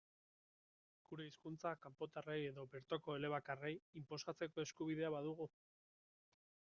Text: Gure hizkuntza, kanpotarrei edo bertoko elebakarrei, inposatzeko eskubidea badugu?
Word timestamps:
Gure 1.09 1.25
hizkuntza, 1.27 1.73
kanpotarrei 1.83 2.39
edo 2.53 2.65
bertoko 2.71 3.17
elebakarrei, 3.19 3.73
inposatzeko 4.01 4.65
eskubidea 4.67 5.15
badugu? 5.17 5.51